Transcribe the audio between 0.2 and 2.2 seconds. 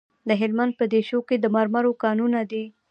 د هلمند په دیشو کې د مرمرو